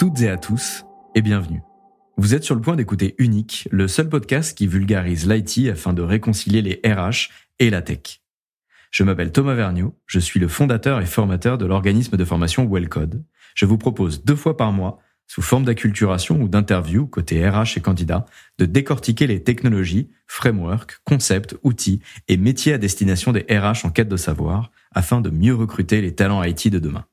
[0.00, 1.60] toutes et à tous, et bienvenue.
[2.16, 6.00] Vous êtes sur le point d'écouter Unique, le seul podcast qui vulgarise l'IT afin de
[6.00, 7.28] réconcilier les RH
[7.58, 8.22] et la tech.
[8.90, 13.22] Je m'appelle Thomas Vergniaud, je suis le fondateur et formateur de l'organisme de formation Wellcode.
[13.54, 17.80] Je vous propose deux fois par mois, sous forme d'acculturation ou d'interview côté RH et
[17.82, 18.24] candidats,
[18.56, 24.08] de décortiquer les technologies, frameworks, concepts, outils et métiers à destination des RH en quête
[24.08, 27.04] de savoir, afin de mieux recruter les talents IT de demain.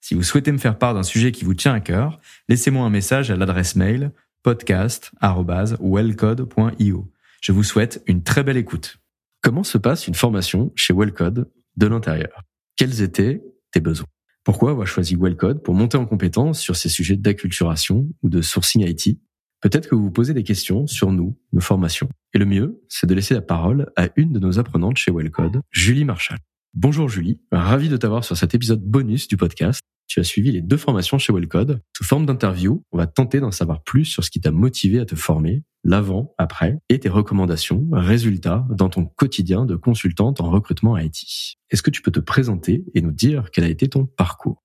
[0.00, 2.90] Si vous souhaitez me faire part d'un sujet qui vous tient à cœur, laissez-moi un
[2.90, 7.12] message à l'adresse mail podcast@wellcode.io.
[7.40, 8.98] Je vous souhaite une très belle écoute.
[9.42, 12.44] Comment se passe une formation chez Wellcode de l'intérieur?
[12.76, 14.06] Quels étaient tes besoins?
[14.42, 18.86] Pourquoi avoir choisi Wellcode pour monter en compétence sur ces sujets d'acculturation ou de sourcing
[18.86, 19.18] IT
[19.60, 22.08] Peut-être que vous vous posez des questions sur nous, nos formations.
[22.32, 25.60] Et le mieux, c'est de laisser la parole à une de nos apprenantes chez Wellcode,
[25.70, 26.38] Julie Marshall.
[26.74, 29.80] Bonjour Julie, ravi de t'avoir sur cet épisode bonus du podcast.
[30.06, 31.82] Tu as suivi les deux formations chez Wellcode.
[31.96, 35.04] Sous forme d'interview, on va tenter d'en savoir plus sur ce qui t'a motivé à
[35.04, 40.96] te former, l'avant, après, et tes recommandations, résultats dans ton quotidien de consultante en recrutement
[40.96, 41.56] IT.
[41.70, 44.62] Est-ce que tu peux te présenter et nous dire quel a été ton parcours?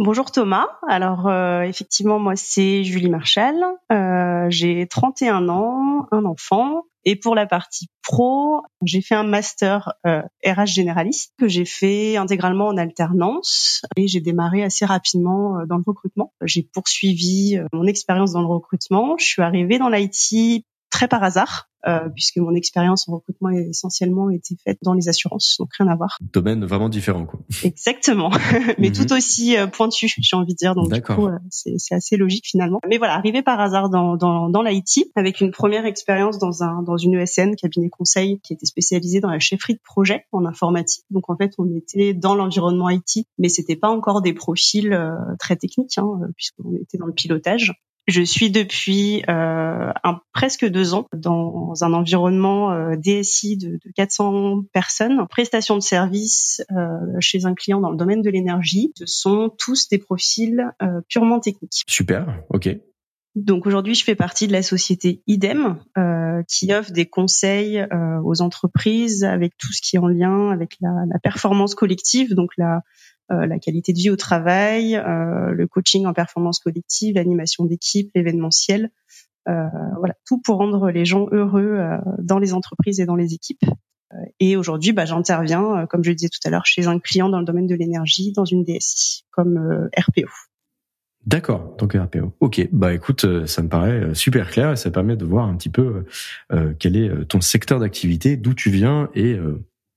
[0.00, 0.66] Bonjour Thomas.
[0.88, 3.54] Alors euh, effectivement moi c'est Julie Marchal.
[3.92, 9.92] Euh, j'ai 31 ans, un enfant et pour la partie pro, j'ai fait un master
[10.06, 15.66] euh, RH généraliste que j'ai fait intégralement en alternance et j'ai démarré assez rapidement euh,
[15.66, 16.32] dans le recrutement.
[16.42, 19.16] J'ai poursuivi euh, mon expérience dans le recrutement.
[19.18, 20.64] Je suis arrivée dans l'IT
[20.94, 21.68] très par hasard.
[21.86, 25.94] Euh, puisque mon expérience en recrutement essentiellement été faite dans les assurances, donc rien à
[25.94, 26.16] voir.
[26.32, 27.40] Domaine vraiment différent, quoi.
[27.62, 28.30] Exactement,
[28.78, 28.94] mais mhm.
[28.94, 30.74] tout aussi euh, pointu, j'ai envie de dire.
[30.74, 32.80] Donc du coup, euh, c'est assez logique finalement.
[32.88, 36.82] Mais voilà, arrivé par hasard dans dans, dans l'IT, avec une première expérience dans un
[36.82, 41.04] dans une ESN, cabinet conseil, qui était spécialisé dans la chefferie de projet en informatique.
[41.10, 44.98] Donc en fait, on était dans l'environnement IT, mais c'était pas encore des profils
[45.38, 47.74] très techniques, hein, puisqu'on était dans le pilotage.
[48.06, 53.92] Je suis depuis euh, un, presque deux ans dans un environnement euh, DSI de, de,
[53.96, 58.92] 400 personnes, en prestation de services euh, chez un client dans le domaine de l'énergie.
[58.96, 61.82] Ce sont tous des profils euh, purement techniques.
[61.86, 62.76] Super, ok.
[63.36, 68.20] Donc aujourd'hui, je fais partie de la société IDEM, euh, qui offre des conseils euh,
[68.22, 72.50] aux entreprises avec tout ce qui est en lien avec la, la performance collective, donc
[72.58, 72.82] la,
[73.30, 78.90] la qualité de vie au travail, euh, le coaching en performance collective, l'animation d'équipe, l'événementiel.
[79.48, 79.68] Euh,
[79.98, 81.78] voilà, tout pour rendre les gens heureux
[82.18, 83.64] dans les entreprises et dans les équipes.
[84.40, 87.40] Et aujourd'hui, bah, j'interviens, comme je le disais tout à l'heure, chez un client dans
[87.40, 90.28] le domaine de l'énergie, dans une DSI, comme RPO.
[91.26, 92.32] D'accord, donc RPO.
[92.40, 95.70] Ok, bah écoute, ça me paraît super clair et ça permet de voir un petit
[95.70, 96.04] peu
[96.78, 99.36] quel est ton secteur d'activité, d'où tu viens et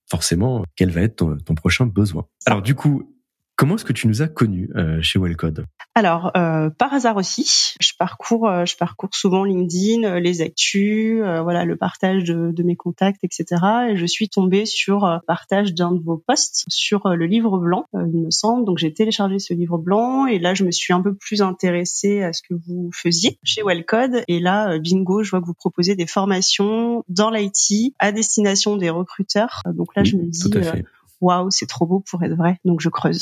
[0.09, 2.25] forcément quel va être ton prochain besoin.
[2.45, 3.16] Alors du coup,
[3.57, 5.65] Comment est-ce que tu nous as connus euh, chez Wellcode?
[5.95, 11.21] Alors, euh, par hasard aussi, je parcours, euh, je parcours souvent LinkedIn, euh, les actus,
[11.41, 13.45] voilà, le partage de, de, mes contacts, etc.
[13.89, 17.87] Et je suis tombée sur le partage d'un de vos posts sur le livre blanc,
[17.95, 18.63] il me semble.
[18.63, 22.21] Donc, j'ai téléchargé ce livre blanc et là, je me suis un peu plus intéressée
[22.21, 24.23] à ce que vous faisiez chez Wellcode.
[24.27, 28.91] Et là, bingo, je vois que vous proposez des formations dans l'IT à destination des
[28.91, 29.63] recruteurs.
[29.65, 30.51] Donc là, je me dis,
[31.21, 32.59] waouh, c'est trop beau pour être vrai.
[32.63, 33.21] Donc, je creuse.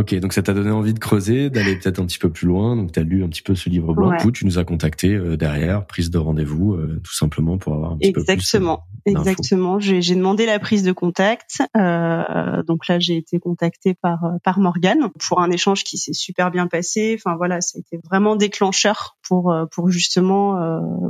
[0.00, 2.74] ok, donc ça t'a donné envie de creuser, d'aller peut-être un petit peu plus loin.
[2.74, 4.10] Donc tu as lu un petit peu ce livre blanc.
[4.10, 4.32] Ouais.
[4.32, 7.98] tu nous as contacté euh, derrière, prise de rendez-vous, euh, tout simplement pour avoir un
[7.98, 8.32] petit peu plus.
[8.32, 9.78] Exactement, euh, exactement.
[9.78, 11.62] J'ai demandé la prise de contact.
[11.74, 16.66] donc là, j'ai été contactée par par Morgane pour un échange qui s'est super bien
[16.66, 17.16] passé.
[17.18, 20.54] Enfin voilà, ça a été vraiment déclencheur pour pour justement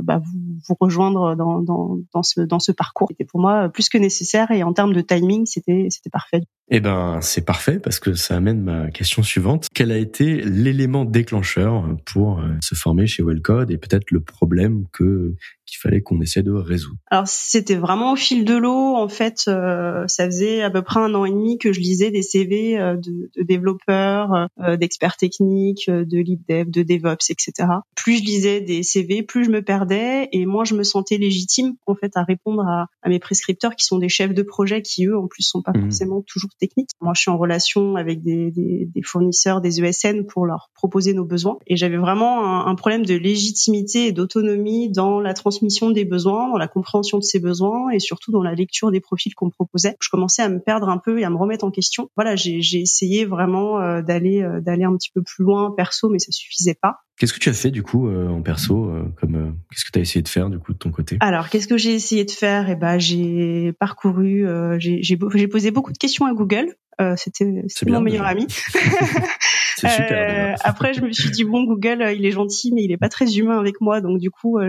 [0.03, 3.07] bah, vous, vous rejoindre dans, dans dans ce dans ce parcours.
[3.09, 6.41] C'était pour moi plus que nécessaire et en termes de timing, c'était c'était parfait.
[6.73, 9.67] Eh ben, c'est parfait parce que ça amène ma question suivante.
[9.73, 14.85] Quel a été l'élément déclencheur pour euh, se former chez Wellcode et peut-être le problème
[14.91, 15.35] que
[15.71, 18.95] qu'il fallait qu'on essaie de résoudre Alors c'était vraiment au fil de l'eau.
[18.95, 22.11] En fait, euh, ça faisait à peu près un an et demi que je lisais
[22.11, 27.69] des CV euh, de, de, développeurs, euh, d'experts techniques, de lead dev, de DevOps, etc.
[27.95, 31.75] Plus je lisais des CV, plus je me perdais et moins je me sentais légitime
[31.85, 35.05] en fait à répondre à, à mes prescripteurs qui sont des chefs de projet qui
[35.05, 35.83] eux en plus sont pas mmh.
[35.83, 36.89] forcément toujours techniques.
[36.99, 41.13] Moi, je suis en relation avec des, des, des, fournisseurs, des ESN pour leur proposer
[41.13, 45.60] nos besoins et j'avais vraiment un, un problème de légitimité et d'autonomie dans la transmission
[45.61, 48.99] transmission des besoins, dans la compréhension de ces besoins et surtout dans la lecture des
[48.99, 49.95] profils qu'on proposait.
[50.01, 52.09] Je commençais à me perdre un peu et à me remettre en question.
[52.15, 56.17] Voilà, j'ai essayé vraiment euh, d'aller euh, d'aller un petit peu plus loin perso, mais
[56.17, 56.97] ça suffisait pas.
[57.17, 60.01] Qu'est-ce que tu as fait du coup euh, en perso comme qu'est-ce que tu as
[60.01, 61.17] essayé de faire du coup de ton côté?
[61.19, 62.67] Alors, qu'est-ce que j'ai essayé de faire?
[62.69, 64.45] Eh ben, j'ai parcouru
[64.79, 66.75] j'ai j'ai posé beaucoup de questions à Google
[67.17, 67.45] c'était
[67.87, 68.47] mon meilleur ami.
[69.77, 70.55] Super.
[70.63, 73.37] après, je me suis dit bon, Google, il est gentil, mais il est pas très
[73.37, 74.59] humain avec moi, donc du coup,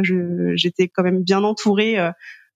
[0.55, 2.11] j'étais quand même bien entourée euh,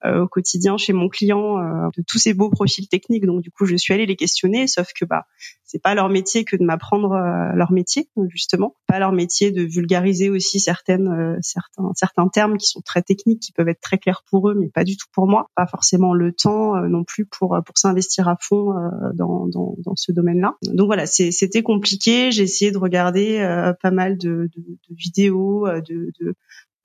[0.05, 3.27] au quotidien chez mon client euh, de tous ces beaux profils techniques.
[3.27, 5.25] Donc du coup, je suis allée les questionner, sauf que bah
[5.65, 9.63] c'est pas leur métier que de m'apprendre euh, leur métier justement, pas leur métier de
[9.63, 14.23] vulgariser aussi certaines certains certains termes qui sont très techniques, qui peuvent être très clairs
[14.31, 15.49] pour eux, mais pas du tout pour moi.
[15.57, 18.75] Pas forcément le temps non plus pour pour s'investir à fond
[19.15, 20.55] dans, dans, dans ce domaine-là.
[20.63, 22.31] Donc voilà, c'était compliqué.
[22.31, 23.39] J'ai essayé de regarder
[23.83, 26.35] pas mal de, de, de vidéos, de, de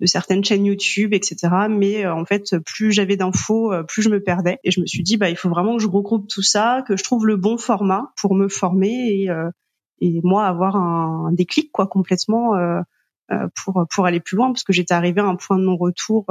[0.02, 1.38] de certaines chaînes YouTube, etc.
[1.70, 4.58] Mais euh, en fait, plus j'avais d'infos, euh, plus je me perdais.
[4.64, 6.98] Et je me suis dit, bah, il faut vraiment que je regroupe tout ça, que
[6.98, 9.50] je trouve le bon format pour me former et, euh,
[10.00, 12.54] et moi avoir un, déclic quoi complètement
[13.64, 16.26] pour pour aller plus loin, parce que j'étais arrivée à un point de non-retour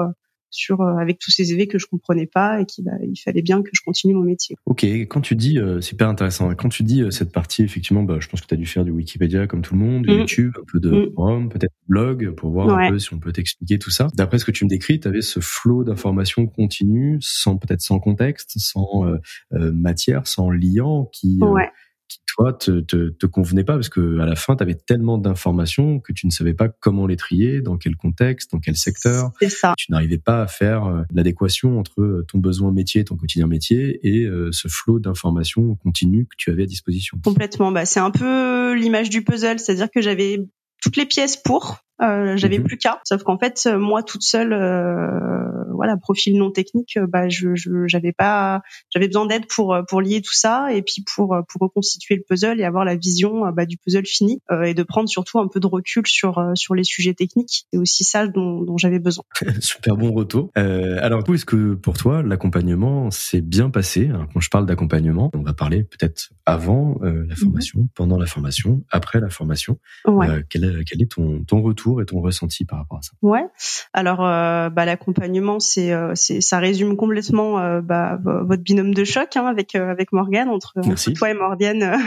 [0.50, 3.42] sur euh, avec tous ces événements que je comprenais pas et qu'il bah, il fallait
[3.42, 4.56] bien que je continue mon métier.
[4.64, 8.02] Ok, quand tu dis, euh, c'est hyper intéressant, quand tu dis euh, cette partie, effectivement,
[8.02, 10.10] bah, je pense que tu as dû faire du Wikipédia comme tout le monde, du
[10.10, 10.18] mm.
[10.20, 11.14] YouTube, un peu de mm.
[11.14, 14.08] forum, peut-être blog, pour voir un peu si on peut t'expliquer tout ça.
[14.14, 17.98] D'après ce que tu me décris, tu avais ce flot d'informations continue, sans peut-être sans
[17.98, 19.04] contexte, sans
[19.50, 21.38] matière, sans liant, qui...
[21.42, 21.68] Ouais
[22.10, 25.16] qui toi te, te, te convenait pas parce que à la fin tu avais tellement
[25.16, 29.30] d'informations que tu ne savais pas comment les trier, dans quel contexte, dans quel secteur.
[29.40, 29.74] C'est ça.
[29.78, 34.00] Tu n'arrivais pas à faire euh, l'adéquation entre euh, ton besoin métier, ton quotidien métier
[34.02, 37.18] et euh, ce flot d'informations continues que tu avais à disposition.
[37.22, 37.70] Complètement.
[37.70, 40.40] Bah c'est un peu l'image du puzzle, c'est-à-dire que j'avais
[40.82, 42.64] toutes les pièces pour, euh, j'avais mhm.
[42.64, 43.00] plus qu'à.
[43.04, 47.50] Sauf qu'en fait, moi toute seule, euh, voilà, profil non technique, euh, bah je
[47.86, 52.16] j'avais pas, j'avais besoin d'aide pour pour lier tout ça et puis pour pour reconstituer
[52.16, 55.48] le puzzle et avoir la vision bah, du puzzle fini et de prendre surtout un
[55.48, 57.66] peu de recul sur sur les sujets techniques.
[57.72, 59.24] C'est aussi ça dont, dont j'avais besoin.
[59.60, 60.50] Super bon retour.
[60.58, 64.08] Euh, alors, est-ce que pour toi l'accompagnement s'est bien passé?
[64.08, 67.36] Alors, Quand je parle d'accompagnement, on va parler peut-être avant la mhm.
[67.36, 69.78] formation, pendant la formation, après la formation.
[70.06, 70.26] Ouais.
[70.48, 71.89] quel, est, quel est ton ton retour?
[71.98, 73.12] Et ton ressenti par rapport à ça?
[73.22, 73.44] Ouais.
[73.92, 79.04] Alors, euh, bah, l'accompagnement, c'est, euh, c'est, ça résume complètement euh, bah, votre binôme de
[79.04, 80.48] choc hein, avec avec Morgane.
[80.48, 80.74] Entre,
[81.16, 81.98] toi et Morgane,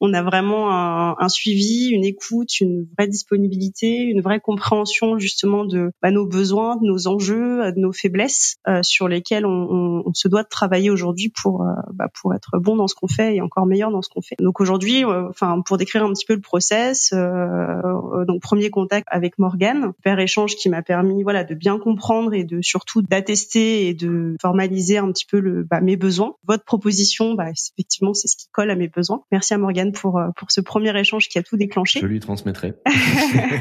[0.00, 5.64] on a vraiment un, un, suivi, une écoute, une vraie disponibilité, une vraie compréhension justement
[5.64, 10.14] de bah, nos besoins, de nos enjeux, de nos faiblesses sur lesquelles on, on, on,
[10.14, 13.40] se doit de travailler aujourd'hui pour bah, pour être bon dans ce qu'on fait et
[13.40, 14.36] encore meilleur dans ce qu'on fait.
[14.38, 19.92] Donc aujourd'hui, enfin pour décrire un petit peu le process, donc premier contact avec Morgane,
[19.96, 24.36] super échange qui m'a permis voilà de bien comprendre et de surtout d'attester et de
[24.40, 26.34] formaliser un petit peu le bah, mes besoins.
[26.46, 29.22] Votre proposition, bah, effectivement, c'est ce qui colle à mes besoins.
[29.32, 32.00] Merci à Morgane pour euh, pour ce premier échange qui a tout déclenché.
[32.00, 32.74] Je lui transmettrai.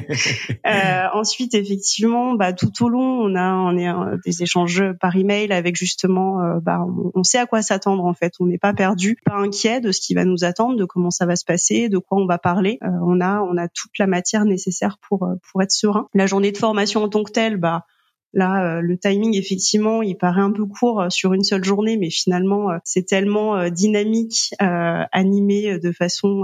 [0.68, 5.16] euh, ensuite, effectivement, bah, tout au long, on a on est euh, des échanges par
[5.16, 8.34] email avec justement, euh, bah, on, sait à quoi s'attendre en fait.
[8.40, 11.26] On n'est pas perdu, pas inquiet de ce qui va nous attendre, de comment ça
[11.26, 12.80] va se passer, de quoi on va parler.
[12.82, 16.08] on a on a toute la matière nécessaire pour pour être serein.
[16.14, 17.86] La journée de formation en tant que telle, bah
[18.34, 21.98] Là, euh, le timing, effectivement, il paraît un peu court euh, sur une seule journée,
[21.98, 26.44] mais finalement, euh, c'est tellement dynamique, animé de façon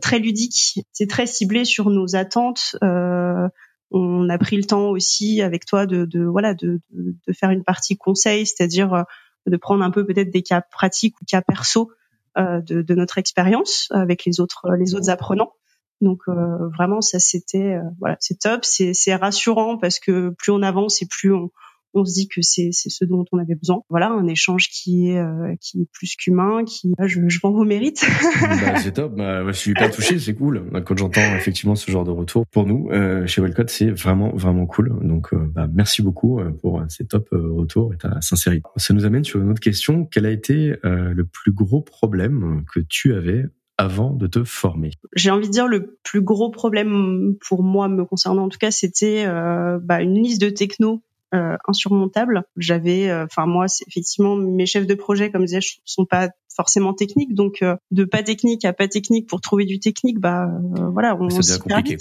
[0.00, 0.80] très ludique.
[0.92, 2.76] C'est très ciblé sur nos attentes.
[2.82, 7.96] on a pris le temps aussi avec toi de, voilà de, de, faire une partie
[7.96, 9.04] conseil, c'est-à-dire
[9.46, 11.90] de prendre un peu peut-être des cas pratiques ou cas perso
[12.36, 15.52] de, de notre expérience avec les autres les autres apprenants.
[16.00, 20.62] Donc euh, vraiment ça c'était euh, voilà c'est top, c'est rassurant parce que plus on
[20.62, 21.50] avance et plus on
[21.94, 23.80] on se dit que c'est ce dont on avait besoin.
[23.88, 27.64] Voilà, un échange qui est euh, qui est plus qu'humain, qui je je vends vos
[27.64, 28.04] mérites.
[28.40, 30.70] bah, c'est top, bah, je suis hyper touché, c'est cool.
[30.84, 34.66] Quand j'entends effectivement ce genre de retour pour nous euh, chez Wellcode, c'est vraiment vraiment
[34.66, 34.98] cool.
[35.02, 38.62] Donc bah, merci beaucoup pour ces top retours et ta sincérité.
[38.76, 42.80] Ça nous amène sur une autre question, quel a été le plus gros problème que
[42.80, 43.46] tu avais
[43.78, 48.04] avant de te former J'ai envie de dire le plus gros problème pour moi me
[48.04, 51.02] concernant en tout cas, c'était euh, bah, une liste de techno
[51.34, 52.44] euh, insurmontable.
[52.56, 56.94] J'avais, euh, enfin moi, effectivement, mes chefs de projet, comme je disais, sont pas forcément
[56.94, 60.48] techniques, donc euh, de pas technique à pas technique pour trouver du technique, bah
[60.92, 61.98] voilà, on c'est compliqué.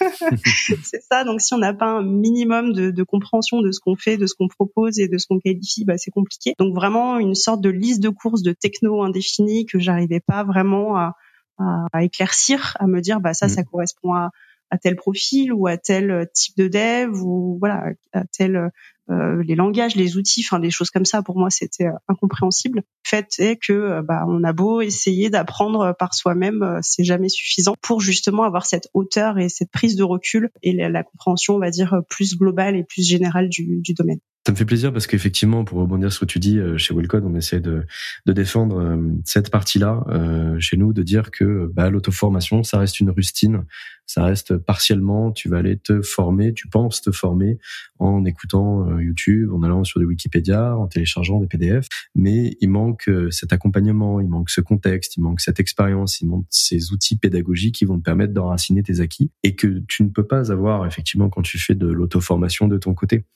[0.82, 1.24] c'est ça.
[1.24, 4.26] Donc si on n'a pas un minimum de, de, compréhension de ce qu'on fait, de
[4.26, 6.54] ce qu'on propose et de ce qu'on qualifie, bah c'est compliqué.
[6.58, 10.96] Donc vraiment une sorte de liste de courses de techno indéfinie que j'arrivais pas vraiment
[10.96, 11.14] à,
[11.58, 13.66] à, à, éclaircir, à me dire bah ça, ça mm.
[13.66, 14.30] correspond à
[14.70, 18.70] à tel profil ou à tel type de dev ou voilà à tel
[19.10, 22.78] euh, les langages, les outils, enfin des choses comme ça pour moi c'était euh, incompréhensible.
[22.78, 27.28] Le fait est que euh, bah on a beau essayer d'apprendre par soi-même, c'est jamais
[27.28, 31.58] suffisant pour justement avoir cette hauteur et cette prise de recul et la, compréhension on
[31.58, 34.20] va dire plus globale et plus générale du, du domaine.
[34.46, 36.94] Ça me fait plaisir parce qu'effectivement, pour rebondir sur ce que tu dis, euh, chez
[36.94, 37.84] Wellcode, on essaie de,
[38.24, 43.00] de défendre euh, cette partie-là euh, chez nous, de dire que bah, l'auto-formation, ça reste
[43.00, 43.66] une rustine,
[44.06, 47.58] ça reste partiellement, tu vas aller te former, tu penses te former
[47.98, 53.08] en écoutant YouTube, en allant sur des Wikipédia, en téléchargeant des PDF, mais il manque
[53.30, 57.76] cet accompagnement, il manque ce contexte, il manque cette expérience, il manque ces outils pédagogiques
[57.76, 61.28] qui vont te permettre d'enraciner tes acquis et que tu ne peux pas avoir effectivement
[61.28, 63.26] quand tu fais de l'auto-formation de ton côté.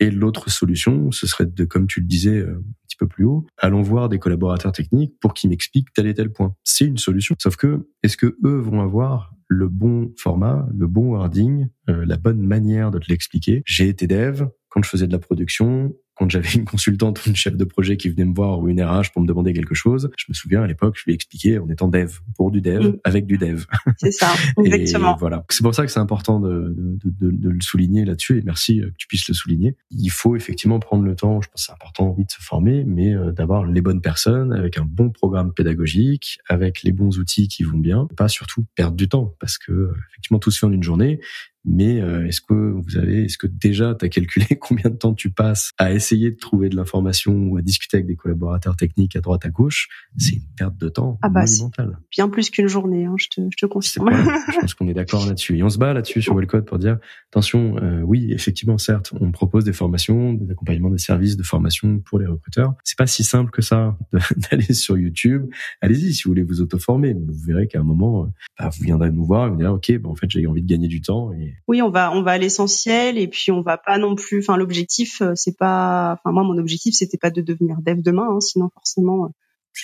[0.00, 3.24] Et l'autre solution, ce serait de, comme tu le disais euh, un petit peu plus
[3.24, 6.54] haut, allons voir des collaborateurs techniques pour qu'ils m'expliquent tel et tel point.
[6.64, 7.34] C'est une solution.
[7.38, 12.16] Sauf que, est-ce que eux vont avoir le bon format, le bon wording, euh, la
[12.16, 13.62] bonne manière de te l'expliquer?
[13.64, 17.36] J'ai été dev quand je faisais de la production quand j'avais une consultante ou une
[17.36, 20.10] chef de projet qui venait me voir ou une RH pour me demander quelque chose,
[20.16, 22.98] je me souviens à l'époque, je lui expliquais en étant dev, pour du dev, mm.
[23.04, 23.64] avec du dev.
[23.98, 24.32] C'est ça,
[24.64, 25.16] exactement.
[25.20, 25.44] voilà.
[25.50, 28.80] C'est pour ça que c'est important de, de, de, de, le souligner là-dessus et merci
[28.80, 29.76] que tu puisses le souligner.
[29.90, 32.84] Il faut effectivement prendre le temps, je pense que c'est important, oui, de se former,
[32.84, 37.48] mais euh, d'avoir les bonnes personnes avec un bon programme pédagogique, avec les bons outils
[37.48, 40.72] qui vont bien, pas surtout perdre du temps parce que effectivement tout se fait en
[40.72, 41.20] une journée
[41.66, 45.14] mais euh, est-ce que vous avez, est-ce que déjà tu as calculé combien de temps
[45.14, 49.16] tu passes à essayer de trouver de l'information ou à discuter avec des collaborateurs techniques
[49.16, 49.88] à droite à gauche?
[50.16, 51.98] C'est une perte de temps ah bah, monumentale.
[52.10, 54.10] Bien plus qu'une journée, hein, je te, je te confirme.
[54.52, 55.58] je pense qu'on est d'accord là-dessus.
[55.58, 56.98] Et on se bat là-dessus sur Wellcode pour dire
[57.32, 61.98] attention, euh, oui, effectivement, certes, on propose des formations, des accompagnements, des services de formation
[61.98, 62.74] pour les recruteurs.
[62.84, 63.98] C'est pas si simple que ça
[64.50, 65.46] d'aller sur YouTube.
[65.80, 69.24] Allez-y si vous voulez vous auto-former, vous verrez qu'à un moment, bah, vous viendrez nous
[69.24, 71.55] voir et vous direz ok, bah, en fait j'ai envie de gagner du temps et
[71.68, 74.40] oui, on va on va à l'essentiel et puis on va pas non plus.
[74.40, 76.18] Enfin, l'objectif euh, c'est pas.
[76.18, 79.24] Enfin, moi mon objectif c'était pas de devenir dev demain, hein, sinon forcément.
[79.24, 79.28] Euh,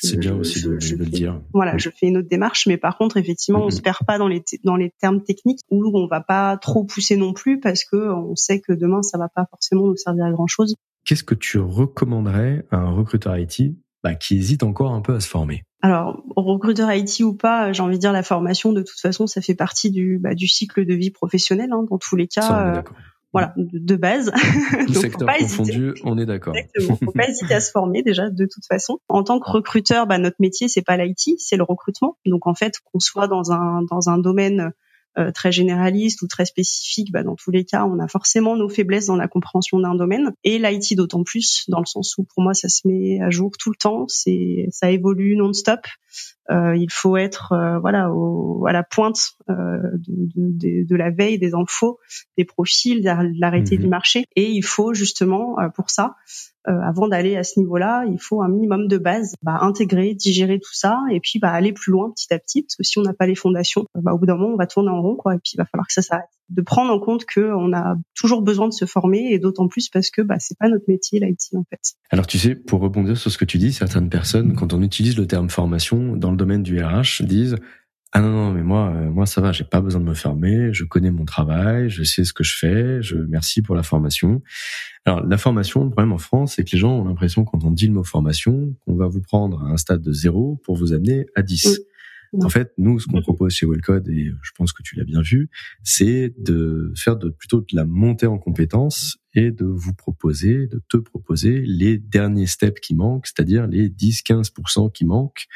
[0.00, 1.38] c'est bien aussi de, le dire.
[1.52, 4.26] Voilà, je fais une autre démarche, mais par contre, effectivement, on se perd pas dans
[4.26, 7.96] les dans les termes techniques où on va pas trop pousser non plus parce que
[7.96, 10.76] on sait que demain ça va pas forcément nous servir à grand chose.
[11.04, 15.20] Qu'est-ce que tu recommanderais à un recruteur IT bah, qui hésite encore un peu à
[15.20, 19.00] se former alors, recruteur IT ou pas, j'ai envie de dire la formation, de toute
[19.00, 21.70] façon, ça fait partie du, bah, du cycle de vie professionnel.
[21.72, 22.82] Hein, dans tous les cas, euh,
[23.32, 24.30] voilà, de, base.
[24.86, 26.54] Tout secteur confondu, on est d'accord.
[26.54, 26.98] Exactement.
[27.04, 29.00] Faut pas hésiter à se former déjà, de toute façon.
[29.08, 32.16] En tant que recruteur, bah, notre métier, c'est pas l'IT, c'est le recrutement.
[32.26, 34.70] Donc en fait, qu'on soit dans un dans un domaine euh,
[35.34, 39.06] très généraliste ou très spécifique, bah, dans tous les cas, on a forcément nos faiblesses
[39.06, 40.32] dans la compréhension d'un domaine.
[40.44, 43.52] Et l'IT d'autant plus, dans le sens où pour moi, ça se met à jour
[43.58, 45.80] tout le temps, c'est ça évolue non-stop.
[46.50, 51.10] Euh, il faut être euh, voilà au, à la pointe euh, de, de, de, la
[51.10, 51.98] veille des infos,
[52.36, 53.90] des profils, de l'arrêté du mhm.
[53.90, 54.24] marché.
[54.34, 56.16] Et il faut justement pour ça
[56.68, 60.60] euh, avant d'aller à ce niveau-là, il faut un minimum de base, bah, intégrer, digérer
[60.60, 63.02] tout ça, et puis bah, aller plus loin petit à petit, parce que si on
[63.02, 65.34] n'a pas les fondations, bah, au bout d'un moment, on va tourner en rond, quoi,
[65.34, 66.28] et puis il va falloir que ça s'arrête.
[66.50, 70.10] De prendre en compte qu'on a toujours besoin de se former, et d'autant plus parce
[70.10, 71.80] que bah, c'est pas notre métier, l'IT, en fait.
[72.10, 75.16] Alors tu sais, pour rebondir sur ce que tu dis, certaines personnes, quand on utilise
[75.16, 77.56] le terme formation dans le domaine du RH, disent
[78.12, 80.72] ah non non mais moi euh, moi ça va j'ai pas besoin de me fermer
[80.72, 84.42] je connais mon travail je sais ce que je fais je merci pour la formation.
[85.04, 87.70] Alors la formation le problème en France c'est que les gens ont l'impression quand on
[87.70, 90.92] dit le mot formation qu'on va vous prendre à un stade de zéro pour vous
[90.92, 91.80] amener à 10
[92.40, 95.20] en fait, nous, ce qu'on propose chez Wellcode, et je pense que tu l'as bien
[95.20, 95.50] vu,
[95.82, 100.82] c'est de faire de, plutôt de la montée en compétences et de vous proposer, de
[100.88, 105.46] te proposer les derniers steps qui manquent, c'est-à-dire les 10-15% qui manquent,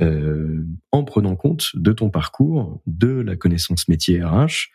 [0.00, 4.68] euh, en prenant compte de ton parcours, de la connaissance métier RH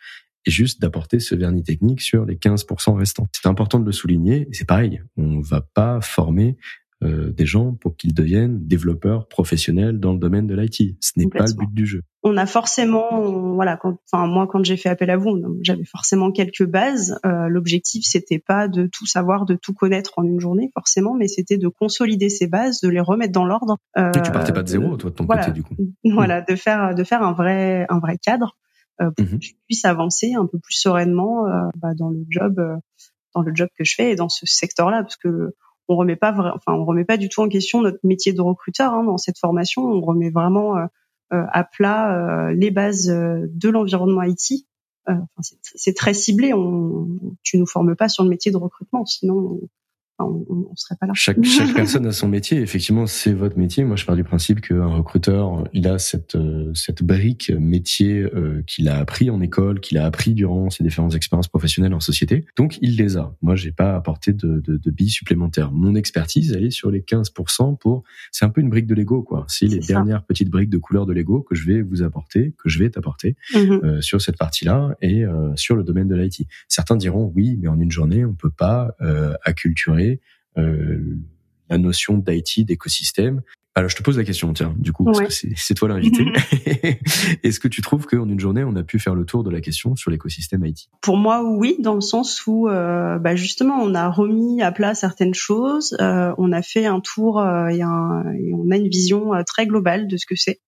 [0.46, 3.28] et juste d'apporter ce vernis technique sur les 15% restants.
[3.32, 4.48] C'est important de le souligner.
[4.52, 6.56] C'est pareil, on va pas former
[7.04, 10.96] euh, des gens pour qu'ils deviennent développeurs professionnels dans le domaine de l'IT.
[11.00, 12.02] Ce n'est pas le but du jeu.
[12.24, 16.32] On a forcément, voilà, quand, enfin moi quand j'ai fait appel à vous, j'avais forcément
[16.32, 17.18] quelques bases.
[17.24, 21.28] Euh, L'objectif c'était pas de tout savoir, de tout connaître en une journée forcément, mais
[21.28, 23.78] c'était de consolider ces bases, de les remettre dans l'ordre.
[23.96, 25.76] Euh, tu partais pas de zéro, toi de ton côté du coup.
[26.04, 28.56] Voilà, de faire de faire un vrai un vrai cadre
[29.00, 29.32] euh, pour mhm.
[29.32, 32.74] que tu puisses avancer un peu plus sereinement euh, bah, dans le job euh,
[33.34, 35.54] dans le job que je fais et dans ce secteur-là, parce que
[35.88, 38.92] on remet pas enfin on remet pas du tout en question notre métier de recruteur
[38.92, 39.84] hein, dans cette formation.
[39.84, 40.86] On remet vraiment euh,
[41.32, 42.14] euh, à plat
[42.48, 44.66] euh, les bases de l'environnement IT.
[45.74, 46.52] c'est très ciblé.
[46.52, 47.08] On,
[47.42, 49.60] tu nous formes pas sur le métier de recrutement, sinon
[50.24, 51.12] on, on, serait pas là.
[51.14, 52.60] Chaque, chaque personne a son métier.
[52.60, 53.84] Effectivement, c'est votre métier.
[53.84, 58.62] Moi, je pars du principe qu'un recruteur, il a cette euh, cette brique métier euh,
[58.66, 62.46] qu'il a appris en école, qu'il a appris durant ses différentes expériences professionnelles en société.
[62.56, 63.34] Donc, il les a.
[63.42, 65.70] Moi, j'ai pas apporté de, de, de billes supplémentaires.
[65.70, 68.02] Mon expertise, elle est sur les 15% pour.
[68.32, 69.44] C'est un peu une brique de Lego, quoi.
[69.48, 72.68] C'est les dernières petites briques de couleur de Lego que je vais vous apporter, que
[72.68, 73.80] je vais t'apporter mhm.
[73.84, 76.46] euh, sur cette partie-là et sur le domaine de l'IT.
[76.68, 78.96] Certains diront oui, mais en une journée, on peut pas
[79.44, 80.07] acculturer
[80.56, 81.16] euh,
[81.70, 83.42] la notion d'IT, d'écosystème.
[83.74, 86.24] Alors, je te pose la question, tiens, du coup, parce que c'est toi l'invité.
[87.44, 89.60] Est-ce que tu trouves qu'en une journée, on a pu faire le tour de la
[89.60, 93.94] question sur l'écosystème IT Pour moi, oui, dans le sens où, euh, bah justement, on
[93.94, 98.76] a remis à plat certaines choses, euh, on a fait un tour et, on a
[98.76, 100.60] une vision très globale de ce que c'est.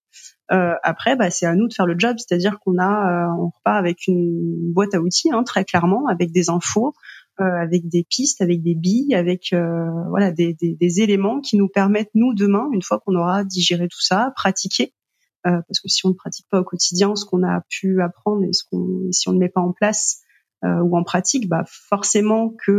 [0.48, 4.06] après, bah, c'est à nous de faire le job, c'est-à-dire qu'on a, on repart avec
[4.06, 6.94] une boîte à outils, hein, très clairement, avec des infos,
[7.40, 11.68] avec des pistes, avec des billes, avec euh, voilà des, des, des, éléments qui nous
[11.68, 14.92] permettent nous demain, une fois qu'on aura digéré tout ça, pratiquer.
[15.46, 18.44] Euh, parce que si on ne pratique pas au quotidien ce qu'on a pu apprendre
[18.44, 20.20] et ce qu'on, si on ne met pas en place
[20.62, 22.70] ou en pratique, bah forcément que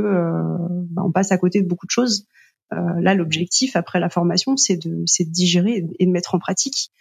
[0.92, 2.28] bah, on passe à côté de beaucoup de choses.
[2.70, 6.92] là, l'objectif après la formation, c'est de, c'est de digérer et de mettre en pratique.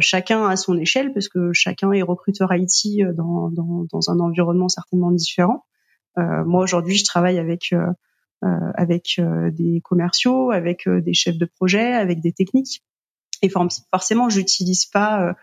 [0.00, 4.68] chacun à son échelle, parce que chacun est recruteur IT dans, dans, dans un environnement
[4.68, 5.64] certainement différent.
[6.18, 7.86] Euh, moi aujourd'hui, je travaille avec euh,
[8.44, 9.20] euh, avec
[9.52, 12.82] des commerciaux, avec des chefs de projet, avec des techniques.
[13.42, 15.34] Et forcément, j'utilise pas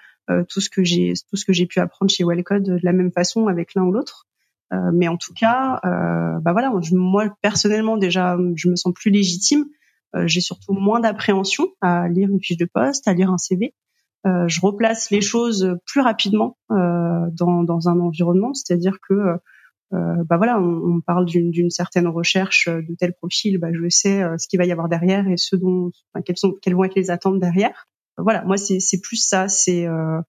[0.50, 3.12] tout ce que j'ai tout ce que j'ai pu apprendre chez Wellcode de la même
[3.12, 4.28] façon avec l'un ou l'autre.
[4.74, 9.12] Euh, mais en tout cas, euh, bah voilà, moi personnellement déjà, je me sens plus
[9.12, 9.66] légitime.
[10.16, 13.74] Euh, j'ai surtout moins d'appréhension à lire une fiche de poste, à lire un CV.
[14.26, 19.16] je replace les choses plus rapidement dans, dans un environnement, c'est-à-dire que
[19.94, 24.24] euh, bah voilà, on, on parle d'une certaine recherche de tel profil, bah je sais
[24.24, 26.84] euh, ce qu'il va y avoir derrière et ce dont, enfin, quelles sont, quelles vont
[26.84, 27.88] être les attentes derrière.
[28.18, 30.22] Voilà, moi c'est plus ça, c'est euh,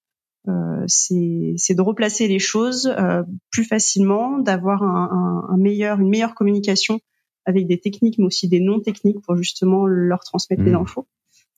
[0.49, 5.09] euh, c'est de replacer les choses euh, plus facilement, d'avoir un,
[5.49, 7.01] un, un, meilleur, une meilleure communication
[7.45, 10.77] avec des techniques, mais aussi des non techniques pour justement leur transmettre les mmh.
[10.77, 11.07] infos.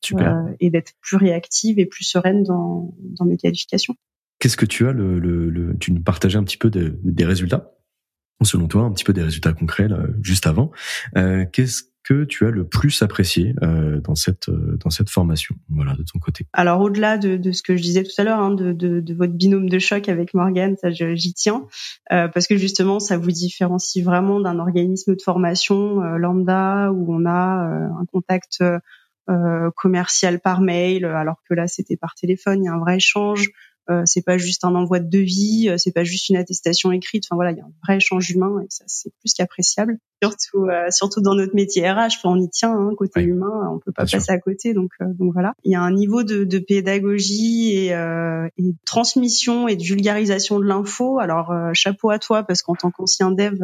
[0.03, 0.45] Super.
[0.61, 3.95] et d'être plus réactive et plus sereine dans, dans mes qualifications.
[4.39, 7.25] Qu'est-ce que tu as le, le, le, tu nous partageais un petit peu de, des
[7.25, 7.74] résultats?
[8.45, 10.71] Selon toi, un petit peu des résultats concrets là, juste avant.
[11.17, 15.57] Euh, Qu'est-ce que tu as le plus apprécié euh, dans cette euh, dans cette formation,
[15.71, 18.39] voilà, de ton côté Alors au-delà de, de, ce que je disais tout à l'heure,
[18.39, 21.67] hein, de, de, de, votre binôme de choc avec Morgane, ça j'y tiens,
[22.13, 27.15] euh, parce que justement ça vous différencie vraiment d'un organisme de formation euh, lambda où
[27.15, 28.63] on a un contact
[29.75, 33.49] commercial par mail, alors que là c'était par téléphone, il y a un vrai échange.
[33.91, 37.25] Euh, c'est pas juste un envoi de devis, euh, c'est pas juste une attestation écrite.
[37.27, 39.99] Enfin voilà, il y a un vrai échange humain et ça c'est plus qu'appréciable.
[40.23, 43.79] Surtout, euh, surtout dans notre métier RH, enfin, on y tient hein, côté humain, on
[43.79, 44.73] peut pas passer à côté.
[44.73, 49.69] Donc, donc voilà, il y a un niveau de, de pédagogie et, et, de transmission
[49.69, 51.19] et de vulgarisation de l'info.
[51.19, 53.59] Alors chapeau à toi parce qu'en tant qu'ancien dev,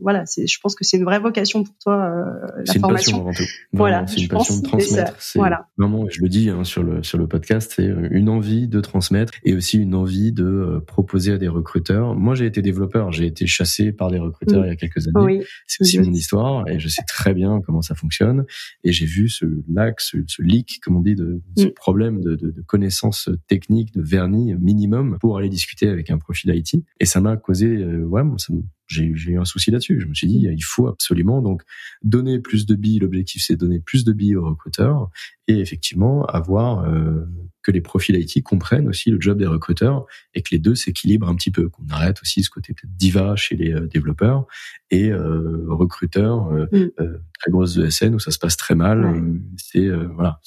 [0.00, 3.18] voilà, c'est, je pense que c'est une vraie vocation pour toi euh, la formation.
[3.18, 5.16] Une passion Voilà, c'est une passion de transmettre.
[5.34, 5.68] Voilà.
[5.78, 9.34] Vraiment, je le dis hein, sur le sur le podcast, c'est une envie de transmettre
[9.44, 12.14] et aussi une envie de euh, proposer à des recruteurs.
[12.14, 14.66] Moi, j'ai été développeur, j'ai été chassé par des recruteurs mm.
[14.66, 15.24] il y a quelques années.
[15.24, 15.42] Oui.
[15.66, 18.44] C'est aussi mon histoire et je sais très bien comment ça fonctionne.
[18.84, 21.72] Et j'ai vu ce lac, ce, ce, leak, comme on dit, de ce mm.
[21.72, 26.54] problème de, de, de connaissances techniques, de vernis minimum pour aller discuter avec un profil
[26.54, 26.82] IT.
[26.98, 28.52] Et ça m'a causé, euh, ouais, ça
[28.90, 30.00] j'ai eu un souci là-dessus.
[30.00, 31.62] Je me suis dit, il faut absolument donc
[32.02, 32.98] donner plus de billes.
[32.98, 35.10] L'objectif, c'est donner plus de billes aux recruteurs
[35.46, 37.24] et effectivement avoir euh,
[37.62, 41.28] que les profils IT comprennent aussi le job des recruteurs et que les deux s'équilibrent
[41.28, 41.68] un petit peu.
[41.68, 44.46] Qu'on arrête aussi ce côté peut-être diva chez les euh, développeurs
[44.90, 46.90] et euh, recruteurs euh, mm.
[47.38, 49.22] très grosses ESN où ça se passe très mal.
[49.56, 50.40] C'est voilà,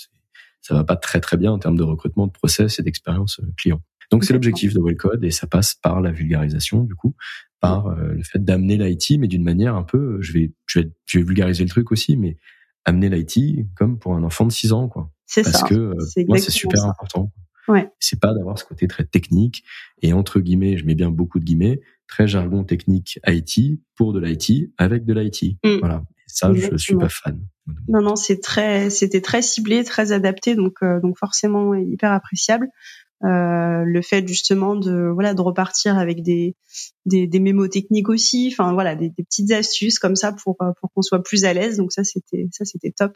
[0.62, 3.82] ça va pas très très bien en termes de recrutement, de process et d'expérience client.
[4.12, 7.16] Donc c'est l'objectif de Wellcode et ça passe par la vulgarisation du coup,
[7.64, 10.92] par euh, le fait d'amener l'IT, mais d'une manière un peu, je vais, je vais,
[11.06, 12.36] je vais vulgariser le truc aussi, mais
[12.84, 15.10] amener l'IT comme pour un enfant de 6 ans, quoi.
[15.26, 15.52] C'est ça.
[15.52, 17.32] Parce que euh, moi c'est super important.
[17.70, 17.90] Ouais.
[18.00, 19.64] C'est pas d'avoir ce côté très technique
[20.02, 24.20] et entre guillemets, je mets bien beaucoup de guillemets, très jargon technique IT pour de
[24.20, 25.58] l'IT avec de l'IT.
[25.64, 25.78] Mm.
[25.80, 26.04] Voilà.
[26.18, 27.40] Et ça, je suis pas fan.
[27.88, 32.68] Non, non, c'est très, c'était très ciblé, très adapté, donc euh, donc forcément hyper appréciable.
[33.24, 36.58] Euh, le fait justement de voilà de repartir avec des
[37.06, 40.72] des, des mémos techniques aussi enfin voilà des, des, petites astuces comme ça pour euh,
[40.82, 41.78] pour qu'on soit plus à l'aise.
[41.78, 43.16] Donc ça c'était ça c'était top.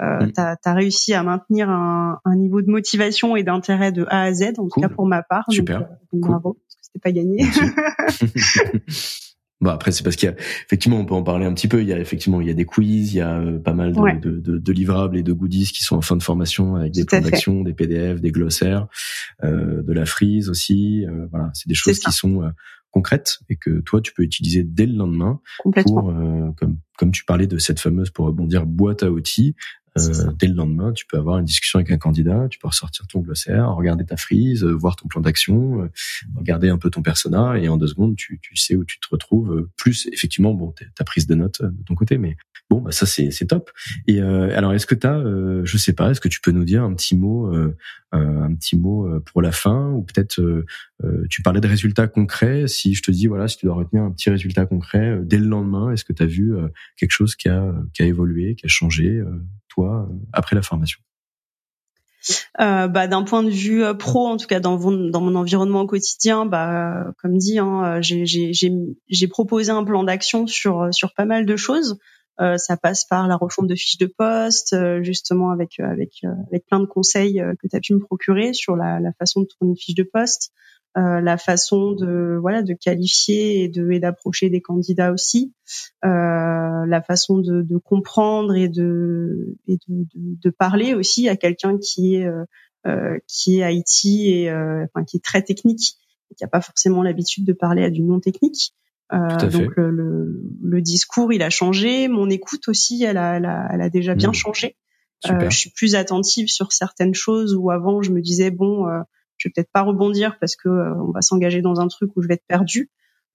[0.00, 0.32] Euh, mm.
[0.32, 4.32] t'as as réussi à maintenir un, un niveau de motivation et d'intérêt de A à
[4.32, 5.44] Z en tout cas pour ma part.
[5.50, 5.80] Super.
[5.80, 5.88] donc,
[6.24, 7.44] euh, bravo parce que c'était pas gagné
[9.62, 10.34] Bon après c'est parce qu'il y a
[10.66, 11.80] effectivement on peut en parler un petit peu.
[11.80, 13.92] Il y a effectivement il y a des quiz, il y a euh, pas mal
[13.92, 17.04] de, de, de, livrables et de goodies qui sont en fin de formation avec des
[17.04, 18.88] plans d'action, des PDF, des glossaires,
[19.44, 21.06] euh, de la frise aussi.
[21.06, 22.48] Euh, voilà, c'est des choses qui sont euh,
[22.90, 25.40] concrètes et que toi tu peux utiliser dès le lendemain
[25.86, 26.12] pour
[26.56, 29.54] comme comme tu parlais de cette fameuse pour rebondir boîte à outils
[29.98, 33.06] euh, dès le lendemain, tu peux avoir une discussion avec un candidat, tu peux ressortir
[33.06, 35.90] ton glossaire, regarder ta frise, euh, voir ton plan d'action, euh,
[36.36, 39.08] regarder un peu ton persona, et en deux secondes, tu, tu sais où tu te
[39.10, 39.68] retrouves.
[39.76, 42.36] Plus effectivement, bon, ta prise de notes de ton côté, mais
[42.70, 43.70] bon, bah ça c'est c'est top.
[44.06, 45.22] Et alors, est-ce que tu as,
[45.64, 47.52] je sais pas, est-ce que tu peux nous dire un petit mot,
[48.12, 50.40] un petit mot pour la fin, ou peut-être
[51.28, 52.66] tu parlais de résultats concrets.
[52.68, 55.46] Si je te dis voilà, si tu dois retenir un petit résultat concret dès le
[55.46, 56.54] lendemain, est-ce que tu as vu
[56.96, 59.22] quelque chose qui a qui a évolué, qui a changé
[59.78, 61.00] euh, après la formation
[62.60, 65.86] euh, bah, d'un point de vue euh, pro, en tout cas dans, mon environnement au
[65.86, 71.98] quotidien, bah, comme dit, hein, j'ai proposé un plan d'action sur pas mal de choses.
[72.38, 75.80] ça passe par la refonte de fiches de poste, justement avec
[76.68, 79.72] plein de conseils que tu as pu me procurer sur la, la façon de tourner
[79.72, 80.52] une fiche de poste,
[80.98, 85.54] euh, la façon de voilà de qualifier et de et d'approcher des candidats aussi,
[86.04, 86.08] euh,
[86.86, 91.78] la façon de, de, comprendre et de et de, de, de parler aussi à quelqu'un
[91.78, 92.44] qui est euh,
[92.86, 95.94] euh qui est IT et euh, enfin qui est très technique
[96.30, 98.74] et qui a pas forcément l'habitude de parler à du non technique.
[99.14, 103.46] Euh, donc le, le, le, discours il a changé, mon écoute aussi elle a elle
[103.46, 104.34] a, elle a déjà bien mmh.
[104.34, 104.76] changé.
[105.24, 108.86] je suis plus attentive sur certaines choses où avant je me disais bon
[109.42, 112.22] je vais peut-être pas rebondir parce que euh, on va s'engager dans un truc où
[112.22, 112.90] je vais être perdu.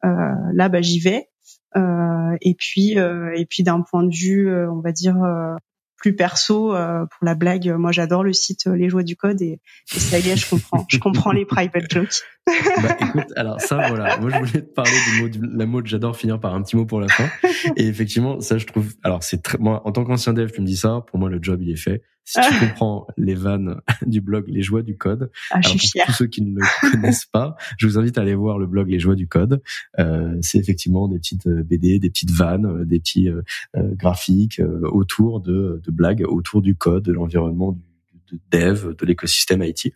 [0.05, 0.09] Euh,
[0.53, 1.27] là, bah j'y vais.
[1.75, 5.17] Euh, et puis et puis d'un point de vue, on va dire
[5.97, 9.59] plus perso pour la blague moi j'adore le site les joies du code et,
[9.95, 10.85] et ça y est je comprends.
[10.87, 12.21] Je comprends les private jokes.
[12.81, 14.17] Bah, écoute alors ça voilà.
[14.19, 16.61] Moi je voulais te parler du mot du, la mot de j'adore finir par un
[16.61, 17.27] petit mot pour la fin.
[17.75, 20.65] Et effectivement ça je trouve alors c'est très moi en tant qu'ancien dev tu me
[20.65, 21.03] dis ça.
[21.07, 24.61] Pour moi le job il est fait si tu comprends les vannes du blog Les
[24.61, 25.31] Joies du Code.
[25.49, 28.35] Ah, Alors, pour tous ceux qui ne le connaissent pas, je vous invite à aller
[28.35, 29.61] voir le blog Les Joies du Code.
[29.97, 33.41] Euh, c'est effectivement des petites euh, BD, des petites vannes, euh, des petits euh,
[33.75, 37.81] graphiques autour de, de, blagues, autour du code, de l'environnement du
[38.29, 39.85] de dev, de l'écosystème IT.
[39.85, 39.93] Et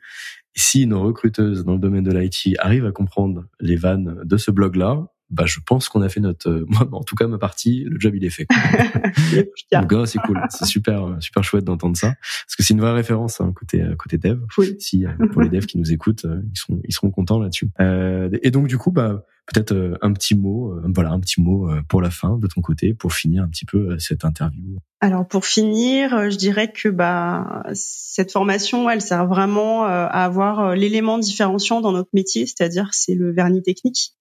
[0.55, 4.51] si nos recruteuses dans le domaine de l'IT arrivent à comprendre les vannes de ce
[4.51, 7.85] blog-là, bah je pense qu'on a fait notre euh, moi en tout cas ma partie
[7.85, 8.47] le job il est fait
[9.71, 10.41] donc c'est cool.
[10.49, 12.15] C'est super euh, super chouette d'entendre ça.
[12.45, 14.39] Parce que c'est une vraie référence hein, côté euh, côté dev.
[14.57, 14.75] Oui.
[14.79, 17.69] si pour les devs qui nous écoutent ils seront ils seront contents là-dessus.
[17.79, 22.01] Euh, et donc du coup bah peut-être un petit mot voilà un petit mot pour
[22.01, 24.77] la fin de ton côté pour finir un petit peu cette interview.
[25.01, 31.17] Alors pour finir je dirais que bah cette formation elle sert vraiment à avoir l'élément
[31.17, 34.13] différenciant dans notre métier c'est-à-dire c'est le vernis technique.
[34.13, 34.20] euh,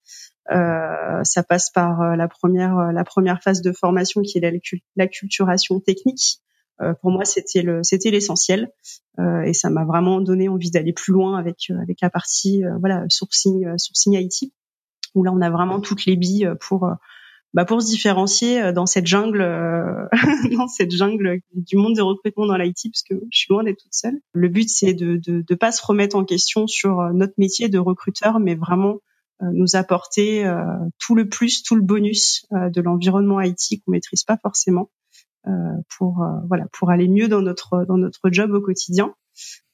[1.25, 4.61] ça passe par euh, la première euh, la première phase de formation qui est
[4.97, 6.41] l'acculturation technique.
[7.03, 8.71] pour moi, c'était le c'était l'essentiel
[9.45, 13.77] et ça m'a vraiment donné envie d'aller plus loin avec avec la partie voilà sourcing
[13.77, 14.51] sourcing IT
[15.15, 16.91] où là on a vraiment toutes les billes pour
[17.53, 19.43] bah pour se différencier dans cette jungle
[20.57, 23.83] dans cette jungle du monde des recrutements dans l'IT parce que je suis loin d'être
[23.83, 24.19] toute seule.
[24.33, 27.79] Le but c'est de, de de pas se remettre en question sur notre métier de
[27.79, 29.10] recruteur mais vraiment euh,
[29.53, 30.63] nous apporter euh,
[30.99, 34.91] tout le plus, tout le bonus euh, de l'environnement IT qu'on maîtrise pas forcément
[35.97, 39.15] pour voilà pour aller mieux dans notre dans notre job au quotidien.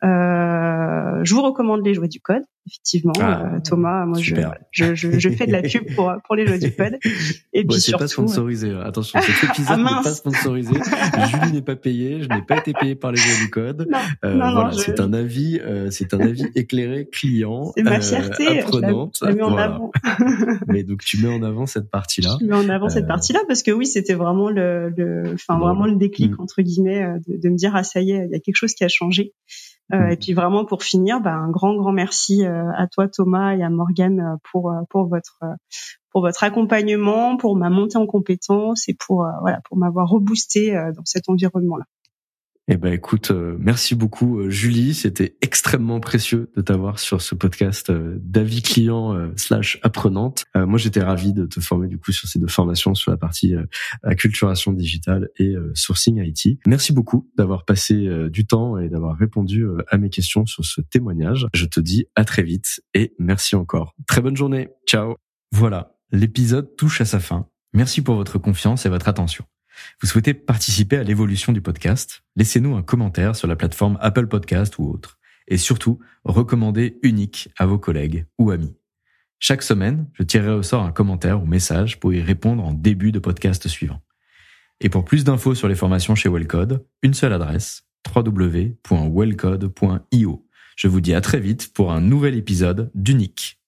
[0.04, 4.04] Euh, je vous recommande les jouets du code, effectivement, ah, euh, Thomas.
[4.04, 4.34] Moi, je,
[4.70, 6.98] je, je, fais de la pub pour pour les jouets du code.
[7.54, 8.70] Et puis surtout, pas sponsorisé.
[8.70, 8.82] Hein.
[8.84, 10.74] Attention, cet ah, épisode n'est pas sponsorisé.
[11.30, 12.22] Julie n'est pas payée.
[12.22, 13.86] Je n'ai pas été payé par les jouets du code.
[13.90, 17.72] Non, euh, non, voilà, c'est un avis, euh, c'est un avis éclairé client.
[17.74, 18.60] C'est ma fierté.
[18.60, 19.16] apprenante.
[19.22, 19.92] Je en avant.
[20.66, 22.36] Mais donc tu mets en avant cette partie-là.
[22.40, 25.86] Je mets en avant cette partie-là parce que oui, c'était vraiment le, le, enfin vraiment
[25.86, 26.40] le déclic mm.
[26.40, 28.74] entre guillemets de, de me dire ah ça y est, il y a quelque chose
[28.74, 29.32] qui a changé.
[29.92, 33.54] Euh, et puis vraiment pour finir, bah, un grand grand merci euh, à toi Thomas
[33.54, 35.38] et à Morgane euh, pour pour votre
[36.10, 41.04] pour votre accompagnement, pour ma montée en compétences et pour voilà pour m'avoir reboosté dans
[41.04, 41.84] cet environnement là.
[42.68, 47.36] Eh ben écoute, euh, merci beaucoup euh, Julie, c'était extrêmement précieux de t'avoir sur ce
[47.36, 50.44] podcast euh, d'avis client slash apprenante.
[50.54, 53.54] moi j'étais ravi de te former du coup sur ces deux formations sur la partie
[54.02, 56.58] acculturation digitale et sourcing IT.
[56.66, 61.46] Merci beaucoup d'avoir passé du temps et d'avoir répondu à mes questions sur ce témoignage.
[61.54, 63.94] Je te dis à très vite et merci encore.
[64.06, 64.68] Très bonne journée.
[64.86, 65.16] Ciao.
[65.52, 67.46] Voilà, l'épisode touche à sa fin.
[67.72, 69.44] Merci pour votre confiance et votre attention.
[70.00, 72.22] Vous souhaitez participer à l'évolution du podcast?
[72.36, 75.18] Laissez-nous un commentaire sur la plateforme Apple Podcast ou autre.
[75.48, 78.74] Et surtout, recommandez unique à vos collègues ou amis.
[79.38, 83.12] Chaque semaine, je tirerai au sort un commentaire ou message pour y répondre en début
[83.12, 84.00] de podcast suivant.
[84.80, 87.84] Et pour plus d'infos sur les formations chez Wellcode, une seule adresse
[88.14, 90.46] www.wellcode.io.
[90.76, 93.60] Je vous dis à très vite pour un nouvel épisode d'Unique.